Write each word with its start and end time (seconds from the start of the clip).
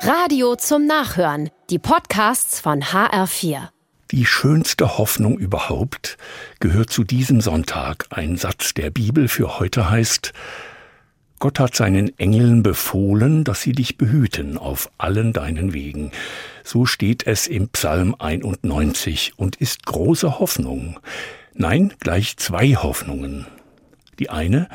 Radio 0.00 0.54
zum 0.56 0.86
Nachhören. 0.86 1.50
Die 1.70 1.78
Podcasts 1.78 2.60
von 2.60 2.82
HR4. 2.82 3.68
Die 4.10 4.26
schönste 4.26 4.98
Hoffnung 4.98 5.38
überhaupt 5.38 6.18
gehört 6.60 6.90
zu 6.90 7.02
diesem 7.02 7.40
Sonntag. 7.40 8.06
Ein 8.10 8.36
Satz 8.36 8.74
der 8.74 8.90
Bibel 8.90 9.26
für 9.26 9.58
heute 9.58 9.90
heißt, 9.90 10.32
Gott 11.38 11.58
hat 11.58 11.74
seinen 11.74 12.16
Engeln 12.18 12.62
befohlen, 12.62 13.42
dass 13.42 13.62
sie 13.62 13.72
dich 13.72 13.96
behüten 13.96 14.58
auf 14.58 14.90
allen 14.98 15.32
deinen 15.32 15.72
Wegen. 15.72 16.12
So 16.62 16.86
steht 16.86 17.26
es 17.26 17.46
im 17.46 17.68
Psalm 17.70 18.14
91 18.18 19.32
und 19.36 19.56
ist 19.56 19.86
große 19.86 20.38
Hoffnung. 20.38 21.00
Nein, 21.54 21.94
gleich 22.00 22.36
zwei 22.36 22.74
Hoffnungen. 22.74 23.46
Die 24.18 24.30
eine, 24.30 24.68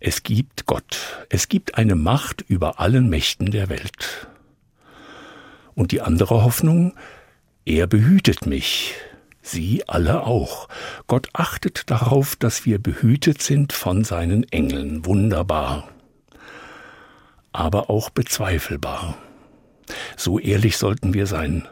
es 0.00 0.22
gibt 0.22 0.66
Gott, 0.66 1.26
es 1.30 1.48
gibt 1.48 1.76
eine 1.76 1.96
Macht 1.96 2.44
über 2.48 2.80
allen 2.80 3.08
Mächten 3.08 3.50
der 3.50 3.68
Welt. 3.68 4.28
Und 5.76 5.92
die 5.92 6.00
andere 6.00 6.42
Hoffnung, 6.42 6.94
er 7.64 7.86
behütet 7.86 8.46
mich, 8.46 8.94
Sie 9.46 9.84
alle 9.86 10.24
auch. 10.24 10.68
Gott 11.06 11.28
achtet 11.32 11.88
darauf, 11.88 12.34
dass 12.34 12.66
wir 12.66 12.80
behütet 12.80 13.42
sind 13.42 13.72
von 13.72 14.02
seinen 14.02 14.42
Engeln. 14.50 15.06
Wunderbar. 15.06 15.88
Aber 17.52 17.88
auch 17.88 18.10
bezweifelbar. 18.10 19.16
So 20.16 20.40
ehrlich 20.40 20.78
sollten 20.78 21.14
wir 21.14 21.28
sein. 21.28 21.68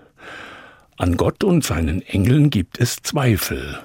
An 0.96 1.16
Gott 1.16 1.42
und 1.42 1.64
seinen 1.64 2.00
Engeln 2.00 2.50
gibt 2.50 2.78
es 2.78 3.02
Zweifel. 3.02 3.80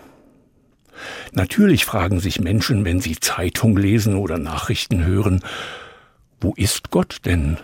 Natürlich 1.32 1.84
fragen 1.84 2.20
sich 2.20 2.40
Menschen, 2.40 2.86
wenn 2.86 3.02
sie 3.02 3.20
Zeitung 3.20 3.76
lesen 3.76 4.16
oder 4.16 4.38
Nachrichten 4.38 5.04
hören, 5.04 5.42
wo 6.40 6.54
ist 6.56 6.92
Gott 6.92 7.22
denn? 7.26 7.58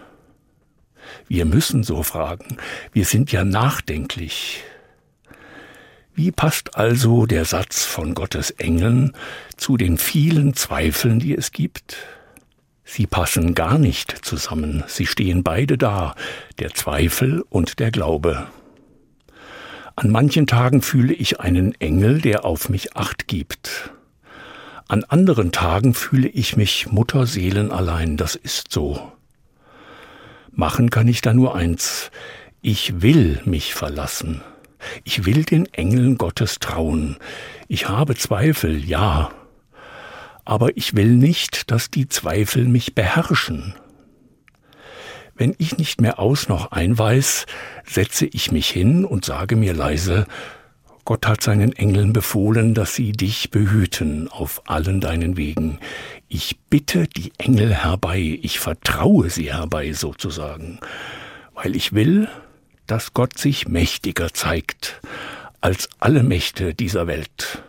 Wir 1.27 1.45
müssen 1.45 1.83
so 1.83 2.03
fragen. 2.03 2.57
Wir 2.91 3.05
sind 3.05 3.31
ja 3.31 3.43
nachdenklich. 3.43 4.63
Wie 6.13 6.31
passt 6.31 6.77
also 6.77 7.25
der 7.25 7.43
Satz 7.43 7.83
von 7.83 8.13
Gottes 8.13 8.51
Engeln 8.51 9.13
zu 9.57 9.75
den 9.75 9.97
vielen 9.97 10.53
Zweifeln, 10.53 11.19
die 11.19 11.35
es 11.35 11.51
gibt? 11.51 11.97
Sie 12.85 13.07
passen 13.07 13.55
gar 13.55 13.77
nicht 13.77 14.23
zusammen, 14.23 14.83
sie 14.87 15.07
stehen 15.07 15.43
beide 15.43 15.77
da, 15.77 16.15
der 16.59 16.73
Zweifel 16.73 17.43
und 17.49 17.79
der 17.79 17.91
Glaube. 17.91 18.47
An 19.97 20.09
manchen 20.11 20.45
Tagen 20.45 20.81
fühle 20.81 21.13
ich 21.13 21.39
einen 21.39 21.73
Engel, 21.81 22.21
der 22.21 22.45
auf 22.45 22.69
mich 22.69 22.95
acht 22.95 23.27
gibt. 23.27 23.91
An 24.87 25.03
anderen 25.03 25.51
Tagen 25.51 25.93
fühle 25.93 26.27
ich 26.27 26.57
mich 26.57 26.87
Mutterseelenallein, 26.91 28.17
das 28.17 28.35
ist 28.35 28.71
so. 28.71 29.11
Machen 30.55 30.89
kann 30.89 31.09
ich 31.09 31.21
da 31.21 31.33
nur 31.33 31.53
eins, 31.53 32.11
ich 32.61 33.01
will 33.01 33.41
mich 33.43 33.73
verlassen. 33.75 34.41
Ich 35.03 35.25
will 35.25 35.43
den 35.43 35.65
Engeln 35.73 36.17
Gottes 36.17 36.59
trauen. 36.59 37.17
Ich 37.67 37.89
habe 37.89 38.15
Zweifel, 38.15 38.83
ja. 38.83 39.31
Aber 40.45 40.77
ich 40.77 40.95
will 40.95 41.17
nicht, 41.17 41.71
dass 41.71 41.91
die 41.91 42.07
Zweifel 42.07 42.65
mich 42.65 42.95
beherrschen. 42.95 43.75
Wenn 45.35 45.55
ich 45.57 45.77
nicht 45.77 45.99
mehr 45.99 46.19
aus 46.19 46.47
noch 46.47 46.71
ein 46.71 46.97
weiß, 46.97 47.45
setze 47.83 48.25
ich 48.25 48.53
mich 48.53 48.69
hin 48.69 49.03
und 49.03 49.25
sage 49.25 49.57
mir 49.57 49.73
leise, 49.73 50.25
Gott 51.03 51.27
hat 51.27 51.41
seinen 51.41 51.73
Engeln 51.73 52.13
befohlen, 52.13 52.73
dass 52.73 52.95
sie 52.95 53.11
dich 53.11 53.51
behüten 53.51 54.27
auf 54.27 54.63
allen 54.67 55.01
deinen 55.01 55.37
Wegen. 55.37 55.79
Ich 56.37 56.59
bitte 56.69 57.07
die 57.07 57.31
Engel 57.37 57.73
herbei, 57.73 58.37
ich 58.41 58.59
vertraue 58.59 59.29
sie 59.29 59.53
herbei 59.53 59.93
sozusagen, 59.93 60.81
weil 61.53 61.77
ich 61.77 61.93
will, 61.93 62.27
dass 62.87 63.13
Gott 63.13 63.37
sich 63.37 63.69
mächtiger 63.69 64.33
zeigt 64.33 64.99
als 65.61 65.87
alle 65.99 66.23
Mächte 66.23 66.73
dieser 66.73 67.07
Welt. 67.07 67.63